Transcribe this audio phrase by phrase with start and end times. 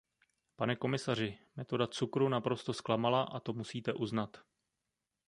[0.55, 4.37] Pane komisaři, metoda cukru naprosto zklamala a to musíte uznat.